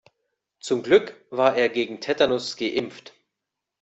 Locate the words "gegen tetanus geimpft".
1.69-3.13